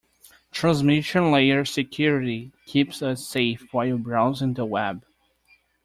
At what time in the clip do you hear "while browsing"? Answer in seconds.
3.71-4.55